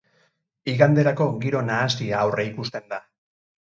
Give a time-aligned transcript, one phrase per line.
[0.73, 3.05] Iganderako giro nahasia aurreikusten da.